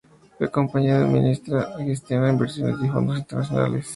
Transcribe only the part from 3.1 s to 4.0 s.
internacionales bajo análisis matemáticos.